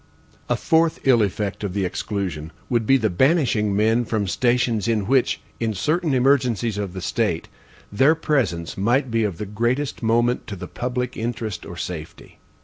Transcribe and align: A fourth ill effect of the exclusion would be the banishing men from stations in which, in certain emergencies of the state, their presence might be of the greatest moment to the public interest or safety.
A 0.49 0.55
fourth 0.55 0.99
ill 1.03 1.21
effect 1.21 1.63
of 1.63 1.75
the 1.75 1.85
exclusion 1.85 2.51
would 2.71 2.87
be 2.87 2.97
the 2.97 3.07
banishing 3.11 3.75
men 3.75 4.03
from 4.03 4.25
stations 4.25 4.87
in 4.87 5.05
which, 5.05 5.39
in 5.59 5.75
certain 5.75 6.15
emergencies 6.15 6.79
of 6.79 6.93
the 6.93 7.01
state, 7.01 7.47
their 7.91 8.15
presence 8.15 8.75
might 8.75 9.11
be 9.11 9.23
of 9.23 9.37
the 9.37 9.45
greatest 9.45 10.01
moment 10.01 10.47
to 10.47 10.55
the 10.55 10.65
public 10.67 11.17
interest 11.17 11.67
or 11.67 11.77
safety. 11.77 12.39